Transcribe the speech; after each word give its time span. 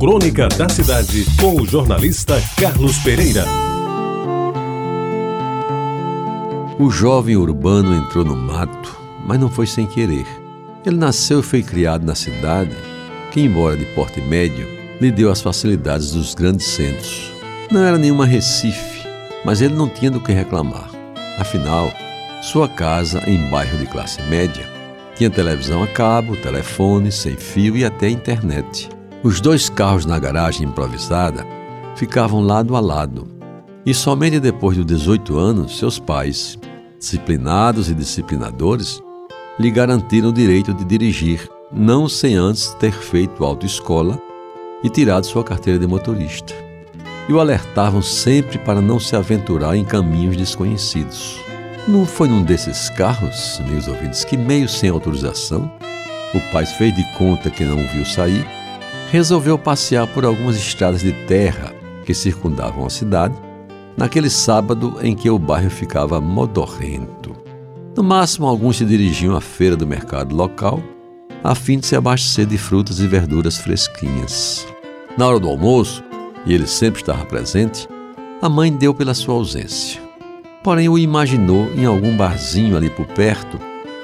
Crônica 0.00 0.48
da 0.48 0.66
Cidade, 0.66 1.26
com 1.38 1.60
o 1.60 1.66
jornalista 1.66 2.42
Carlos 2.56 2.96
Pereira. 3.00 3.44
O 6.78 6.90
jovem 6.90 7.36
urbano 7.36 7.94
entrou 7.94 8.24
no 8.24 8.34
mato, 8.34 8.98
mas 9.26 9.38
não 9.38 9.50
foi 9.50 9.66
sem 9.66 9.84
querer. 9.86 10.24
Ele 10.86 10.96
nasceu 10.96 11.40
e 11.40 11.42
foi 11.42 11.62
criado 11.62 12.06
na 12.06 12.14
cidade, 12.14 12.74
que, 13.30 13.42
embora 13.42 13.76
de 13.76 13.84
porte 13.94 14.22
médio, 14.22 14.66
lhe 14.98 15.10
deu 15.10 15.30
as 15.30 15.42
facilidades 15.42 16.12
dos 16.12 16.34
grandes 16.34 16.66
centros. 16.68 17.30
Não 17.70 17.84
era 17.84 17.98
nenhuma 17.98 18.24
Recife, 18.24 19.06
mas 19.44 19.60
ele 19.60 19.74
não 19.74 19.86
tinha 19.86 20.10
do 20.10 20.18
que 20.18 20.32
reclamar. 20.32 20.90
Afinal, 21.38 21.92
sua 22.40 22.66
casa, 22.70 23.22
em 23.26 23.50
bairro 23.50 23.76
de 23.76 23.84
classe 23.84 24.22
média, 24.22 24.66
tinha 25.14 25.28
televisão 25.28 25.82
a 25.82 25.86
cabo, 25.86 26.36
telefone, 26.36 27.12
sem 27.12 27.36
fio 27.36 27.76
e 27.76 27.84
até 27.84 28.08
internet. 28.08 28.88
Os 29.22 29.38
dois 29.38 29.68
carros 29.68 30.06
na 30.06 30.18
garagem 30.18 30.66
improvisada 30.66 31.46
ficavam 31.94 32.40
lado 32.40 32.74
a 32.74 32.80
lado. 32.80 33.28
E 33.84 33.92
somente 33.92 34.40
depois 34.40 34.78
dos 34.78 34.86
18 34.86 35.38
anos, 35.38 35.76
seus 35.76 35.98
pais, 35.98 36.58
disciplinados 36.98 37.90
e 37.90 37.94
disciplinadores, 37.94 38.98
lhe 39.58 39.70
garantiram 39.70 40.30
o 40.30 40.32
direito 40.32 40.72
de 40.72 40.86
dirigir, 40.86 41.46
não 41.70 42.08
sem 42.08 42.34
antes 42.34 42.72
ter 42.80 42.92
feito 42.92 43.44
autoescola 43.44 44.18
e 44.82 44.88
tirado 44.88 45.26
sua 45.26 45.44
carteira 45.44 45.78
de 45.78 45.86
motorista. 45.86 46.54
E 47.28 47.32
o 47.34 47.40
alertavam 47.40 48.00
sempre 48.00 48.56
para 48.56 48.80
não 48.80 48.98
se 48.98 49.14
aventurar 49.14 49.76
em 49.76 49.84
caminhos 49.84 50.34
desconhecidos. 50.34 51.38
Não 51.86 52.06
foi 52.06 52.26
num 52.26 52.42
desses 52.42 52.88
carros, 52.88 53.60
meus 53.68 53.86
ouvintes, 53.86 54.24
que, 54.24 54.38
meio 54.38 54.66
sem 54.66 54.88
autorização, 54.88 55.70
o 56.34 56.40
pai 56.52 56.64
fez 56.64 56.94
de 56.94 57.04
conta 57.18 57.50
que 57.50 57.64
não 57.64 57.84
o 57.84 57.88
viu 57.88 58.06
sair 58.06 58.46
resolveu 59.10 59.58
passear 59.58 60.06
por 60.06 60.24
algumas 60.24 60.56
estradas 60.56 61.00
de 61.00 61.12
terra 61.26 61.74
que 62.04 62.14
circundavam 62.14 62.86
a 62.86 62.90
cidade, 62.90 63.34
naquele 63.96 64.30
sábado 64.30 64.98
em 65.02 65.16
que 65.16 65.28
o 65.28 65.38
bairro 65.38 65.68
ficava 65.68 66.20
modorrento. 66.20 67.34
No 67.96 68.04
máximo, 68.04 68.46
alguns 68.46 68.76
se 68.76 68.84
dirigiam 68.84 69.34
à 69.34 69.40
feira 69.40 69.76
do 69.76 69.86
mercado 69.86 70.34
local, 70.34 70.80
a 71.42 71.56
fim 71.56 71.78
de 71.78 71.86
se 71.86 71.96
abastecer 71.96 72.46
de 72.46 72.56
frutas 72.56 73.00
e 73.00 73.06
verduras 73.08 73.58
fresquinhas. 73.58 74.64
Na 75.18 75.26
hora 75.26 75.40
do 75.40 75.48
almoço, 75.48 76.04
e 76.46 76.54
ele 76.54 76.66
sempre 76.66 77.00
estava 77.00 77.24
presente, 77.24 77.88
a 78.40 78.48
mãe 78.48 78.72
deu 78.72 78.94
pela 78.94 79.12
sua 79.12 79.34
ausência. 79.34 80.00
Porém, 80.62 80.88
o 80.88 80.96
imaginou 80.96 81.68
em 81.76 81.84
algum 81.84 82.16
barzinho 82.16 82.76
ali 82.76 82.88
por 82.88 83.06
perto, 83.06 83.58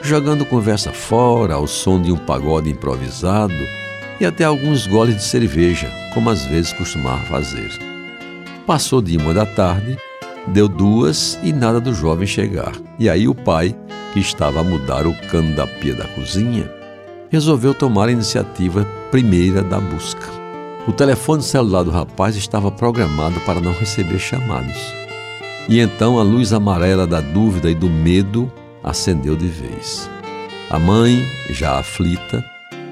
jogando 0.00 0.46
conversa 0.46 0.92
fora 0.92 1.54
ao 1.54 1.66
som 1.66 2.00
de 2.00 2.12
um 2.12 2.16
pagode 2.16 2.70
improvisado 2.70 3.81
e 4.22 4.24
até 4.24 4.44
alguns 4.44 4.86
goles 4.86 5.16
de 5.16 5.24
cerveja, 5.24 5.90
como 6.14 6.30
às 6.30 6.46
vezes 6.46 6.72
costumava 6.72 7.24
fazer. 7.24 7.70
Passou 8.64 9.02
de 9.02 9.16
uma 9.16 9.34
da 9.34 9.44
tarde, 9.44 9.98
deu 10.46 10.68
duas 10.68 11.36
e 11.42 11.52
nada 11.52 11.80
do 11.80 11.92
jovem 11.92 12.24
chegar. 12.24 12.72
E 13.00 13.10
aí 13.10 13.26
o 13.26 13.34
pai, 13.34 13.74
que 14.12 14.20
estava 14.20 14.60
a 14.60 14.64
mudar 14.64 15.08
o 15.08 15.14
cano 15.28 15.56
da 15.56 15.66
pia 15.66 15.92
da 15.92 16.06
cozinha, 16.06 16.70
resolveu 17.30 17.74
tomar 17.74 18.08
a 18.08 18.12
iniciativa 18.12 18.86
primeira 19.10 19.60
da 19.60 19.80
busca. 19.80 20.28
O 20.86 20.92
telefone 20.92 21.42
celular 21.42 21.82
do 21.82 21.90
rapaz 21.90 22.36
estava 22.36 22.70
programado 22.70 23.40
para 23.40 23.60
não 23.60 23.72
receber 23.72 24.20
chamados. 24.20 24.78
E 25.68 25.80
então 25.80 26.16
a 26.16 26.22
luz 26.22 26.52
amarela 26.52 27.08
da 27.08 27.20
dúvida 27.20 27.68
e 27.68 27.74
do 27.74 27.90
medo 27.90 28.52
acendeu 28.84 29.34
de 29.34 29.48
vez. 29.48 30.08
A 30.70 30.78
mãe, 30.78 31.24
já 31.50 31.80
aflita, 31.80 32.44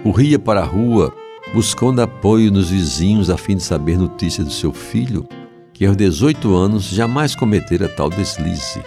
corria 0.03 0.39
para 0.39 0.61
a 0.61 0.65
rua 0.65 1.13
buscando 1.53 2.01
apoio 2.01 2.51
nos 2.51 2.71
vizinhos 2.71 3.29
a 3.29 3.37
fim 3.37 3.57
de 3.57 3.63
saber 3.63 3.99
notícia 3.99 4.45
do 4.45 4.51
seu 4.51 4.73
filho, 4.73 5.27
que 5.73 5.85
aos 5.85 5.97
18 5.97 6.55
anos 6.55 6.85
jamais 6.85 7.35
cometera 7.35 7.89
tal 7.89 8.09
deslize, 8.09 8.81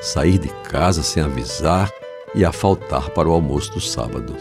sair 0.00 0.38
de 0.38 0.48
casa 0.64 1.02
sem 1.02 1.22
avisar 1.22 1.90
e 2.34 2.44
a 2.44 2.52
faltar 2.52 3.10
para 3.10 3.28
o 3.28 3.32
almoço 3.32 3.72
do 3.72 3.80
sábado. 3.80 4.34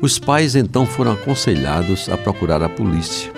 Os 0.00 0.18
pais 0.18 0.54
então 0.54 0.86
foram 0.86 1.12
aconselhados 1.12 2.08
a 2.08 2.16
procurar 2.16 2.62
a 2.62 2.68
polícia, 2.68 3.32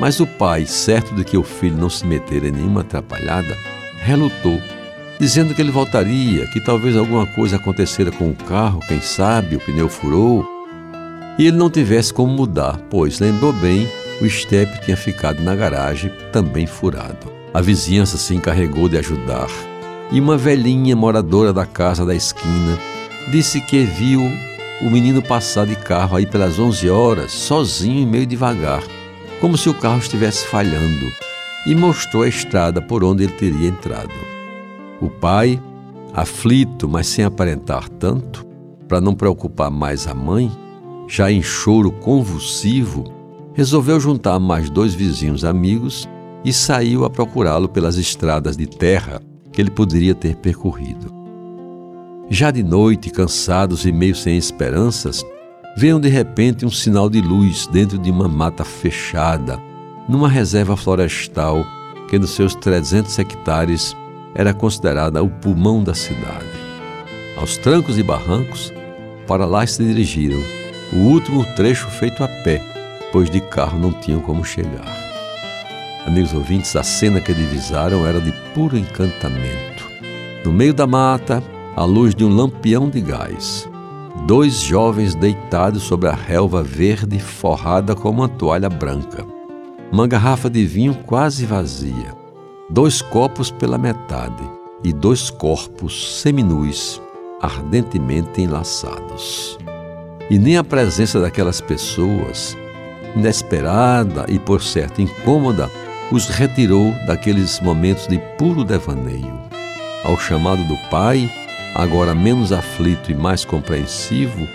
mas 0.00 0.20
o 0.20 0.26
pai, 0.26 0.66
certo 0.66 1.14
de 1.14 1.24
que 1.24 1.36
o 1.36 1.42
filho 1.42 1.76
não 1.76 1.90
se 1.90 2.06
metera 2.06 2.48
em 2.48 2.52
nenhuma 2.52 2.80
atrapalhada, 2.80 3.56
relutou, 4.02 4.60
dizendo 5.18 5.54
que 5.54 5.62
ele 5.62 5.70
voltaria, 5.70 6.46
que 6.48 6.60
talvez 6.60 6.96
alguma 6.96 7.26
coisa 7.26 7.56
acontecera 7.56 8.10
com 8.10 8.30
o 8.30 8.34
carro, 8.34 8.80
quem 8.88 9.00
sabe 9.00 9.56
o 9.56 9.60
pneu 9.60 9.88
furou 9.88 10.53
e 11.38 11.46
ele 11.46 11.56
não 11.56 11.70
tivesse 11.70 12.12
como 12.12 12.32
mudar, 12.32 12.78
pois 12.90 13.18
lembrou 13.18 13.52
bem, 13.52 13.88
o 14.20 14.26
estepe 14.26 14.84
tinha 14.84 14.96
ficado 14.96 15.42
na 15.42 15.54
garagem, 15.54 16.10
também 16.32 16.66
furado. 16.66 17.32
A 17.52 17.60
vizinhança 17.60 18.16
se 18.16 18.34
encarregou 18.34 18.88
de 18.88 18.98
ajudar, 18.98 19.48
e 20.10 20.20
uma 20.20 20.36
velhinha 20.36 20.94
moradora 20.94 21.52
da 21.52 21.66
casa 21.66 22.04
da 22.04 22.14
esquina 22.14 22.78
disse 23.30 23.60
que 23.60 23.84
viu 23.84 24.20
o 24.82 24.90
menino 24.90 25.22
passar 25.22 25.66
de 25.66 25.76
carro 25.76 26.16
aí 26.16 26.26
pelas 26.26 26.58
11 26.58 26.90
horas, 26.90 27.32
sozinho 27.32 28.02
e 28.02 28.06
meio 28.06 28.26
devagar, 28.26 28.82
como 29.40 29.56
se 29.56 29.68
o 29.68 29.74
carro 29.74 29.98
estivesse 29.98 30.46
falhando, 30.46 31.06
e 31.66 31.74
mostrou 31.74 32.22
a 32.22 32.28
estrada 32.28 32.82
por 32.82 33.02
onde 33.02 33.24
ele 33.24 33.32
teria 33.32 33.68
entrado. 33.68 34.12
O 35.00 35.08
pai, 35.08 35.60
aflito, 36.12 36.88
mas 36.88 37.06
sem 37.06 37.24
aparentar 37.24 37.88
tanto, 37.88 38.44
para 38.86 39.00
não 39.00 39.14
preocupar 39.14 39.70
mais 39.70 40.06
a 40.06 40.14
mãe, 40.14 40.50
já 41.06 41.30
em 41.30 41.42
choro 41.42 41.90
convulsivo, 41.90 43.04
resolveu 43.52 44.00
juntar 44.00 44.38
mais 44.38 44.68
dois 44.68 44.94
vizinhos 44.94 45.44
amigos 45.44 46.08
e 46.44 46.52
saiu 46.52 47.04
a 47.04 47.10
procurá-lo 47.10 47.68
pelas 47.68 47.96
estradas 47.96 48.56
de 48.56 48.66
terra 48.66 49.20
que 49.52 49.60
ele 49.60 49.70
poderia 49.70 50.14
ter 50.14 50.36
percorrido. 50.36 51.12
Já 52.28 52.50
de 52.50 52.62
noite, 52.62 53.10
cansados 53.10 53.84
e 53.84 53.92
meio 53.92 54.14
sem 54.14 54.36
esperanças, 54.36 55.24
veem 55.76 56.00
de 56.00 56.08
repente 56.08 56.66
um 56.66 56.70
sinal 56.70 57.08
de 57.08 57.20
luz 57.20 57.66
dentro 57.66 57.98
de 57.98 58.10
uma 58.10 58.28
mata 58.28 58.64
fechada, 58.64 59.60
numa 60.08 60.28
reserva 60.28 60.76
florestal 60.76 61.64
que 62.08 62.18
nos 62.18 62.30
seus 62.30 62.54
300 62.54 63.18
hectares 63.18 63.96
era 64.34 64.52
considerada 64.52 65.22
o 65.22 65.28
pulmão 65.28 65.82
da 65.82 65.94
cidade. 65.94 66.46
Aos 67.36 67.56
trancos 67.56 67.98
e 67.98 68.02
barrancos, 68.02 68.72
para 69.26 69.46
lá 69.46 69.66
se 69.66 69.82
dirigiram 69.82 70.40
o 70.92 70.96
último 70.96 71.44
trecho 71.56 71.88
feito 71.88 72.22
a 72.22 72.28
pé, 72.28 72.62
pois 73.12 73.30
de 73.30 73.40
carro 73.40 73.78
não 73.78 73.92
tinham 73.92 74.20
como 74.20 74.44
chegar. 74.44 75.04
Amigos 76.06 76.34
ouvintes, 76.34 76.76
a 76.76 76.82
cena 76.82 77.20
que 77.20 77.32
divisaram 77.32 78.06
era 78.06 78.20
de 78.20 78.32
puro 78.54 78.76
encantamento. 78.76 79.88
No 80.44 80.52
meio 80.52 80.74
da 80.74 80.86
mata, 80.86 81.42
à 81.74 81.84
luz 81.84 82.14
de 82.14 82.24
um 82.24 82.34
lampião 82.34 82.90
de 82.90 83.00
gás, 83.00 83.68
dois 84.26 84.60
jovens 84.60 85.14
deitados 85.14 85.82
sobre 85.84 86.08
a 86.08 86.14
relva 86.14 86.62
verde 86.62 87.18
forrada 87.18 87.94
com 87.94 88.10
uma 88.10 88.28
toalha 88.28 88.68
branca, 88.68 89.24
uma 89.90 90.06
garrafa 90.06 90.50
de 90.50 90.66
vinho 90.66 90.94
quase 91.06 91.46
vazia, 91.46 92.14
dois 92.68 93.00
copos 93.00 93.50
pela 93.50 93.78
metade 93.78 94.42
e 94.82 94.92
dois 94.92 95.30
corpos 95.30 96.20
seminus 96.20 97.00
ardentemente 97.40 98.42
enlaçados 98.42 99.58
e 100.30 100.38
nem 100.38 100.56
a 100.56 100.64
presença 100.64 101.20
daquelas 101.20 101.60
pessoas, 101.60 102.56
inesperada 103.14 104.26
e 104.28 104.38
por 104.38 104.62
certo 104.62 105.00
incômoda, 105.00 105.70
os 106.10 106.28
retirou 106.28 106.92
daqueles 107.06 107.60
momentos 107.60 108.06
de 108.06 108.18
puro 108.38 108.64
devaneio. 108.64 109.40
Ao 110.04 110.18
chamado 110.18 110.62
do 110.64 110.76
pai, 110.90 111.30
agora 111.74 112.14
menos 112.14 112.52
aflito 112.52 113.10
e 113.10 113.14
mais 113.14 113.44
compreensivo, 113.44 114.46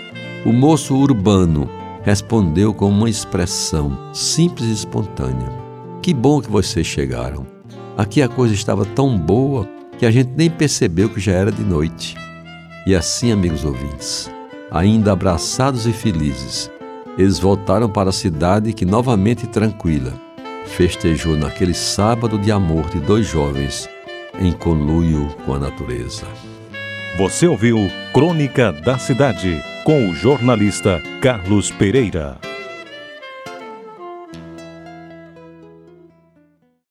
o 0.44 0.52
moço 0.52 0.94
urbano 0.96 1.68
respondeu 2.02 2.72
com 2.72 2.88
uma 2.88 3.10
expressão 3.10 3.98
simples 4.14 4.68
e 4.68 4.72
espontânea: 4.72 5.48
Que 6.02 6.14
bom 6.14 6.40
que 6.40 6.50
vocês 6.50 6.86
chegaram. 6.86 7.46
Aqui 7.96 8.22
a 8.22 8.28
coisa 8.28 8.54
estava 8.54 8.84
tão 8.84 9.18
boa 9.18 9.68
que 9.98 10.06
a 10.06 10.10
gente 10.10 10.30
nem 10.34 10.48
percebeu 10.48 11.10
que 11.10 11.20
já 11.20 11.32
era 11.32 11.52
de 11.52 11.62
noite. 11.62 12.16
E 12.86 12.94
assim, 12.94 13.30
amigos 13.30 13.64
ouvintes, 13.64 14.30
ainda 14.70 15.12
abraçados 15.12 15.86
e 15.86 15.92
felizes, 15.92 16.70
eles 17.18 17.38
voltaram 17.38 17.88
para 17.88 18.10
a 18.10 18.12
cidade 18.12 18.72
que, 18.72 18.84
novamente 18.84 19.46
tranquila, 19.46 20.12
festejou 20.66 21.36
naquele 21.36 21.74
sábado 21.74 22.38
de 22.38 22.52
amor 22.52 22.88
de 22.90 23.00
dois 23.00 23.26
jovens 23.26 23.88
em 24.40 24.52
conluio 24.52 25.28
com 25.44 25.54
a 25.54 25.58
natureza. 25.58 26.26
Você 27.18 27.46
ouviu 27.46 27.76
Crônica 28.12 28.72
da 28.72 28.98
Cidade 28.98 29.60
com 29.84 30.08
o 30.08 30.14
jornalista 30.14 31.02
Carlos 31.20 31.70
Pereira. 31.70 32.49